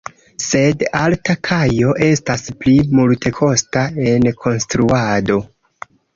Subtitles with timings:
[0.43, 5.41] Sed alta kajo estas pli multekosta en konstruado.